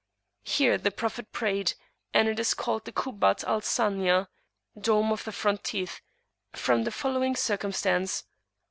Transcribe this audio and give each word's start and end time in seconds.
Here 0.41 0.79
the 0.79 0.89
Prophet 0.89 1.31
prayed, 1.31 1.73
and 2.11 2.27
it 2.27 2.39
is 2.39 2.55
called 2.55 2.85
the 2.85 2.91
Kubbat 2.91 3.43
al 3.43 3.61
Sanaya, 3.61 4.29
"Dome 4.75 5.11
of 5.11 5.25
the 5.25 5.31
Front 5.31 5.63
Teeth," 5.63 6.01
from 6.53 6.85
the 6.85 6.91
following 6.91 7.35
circumstance. 7.35 8.23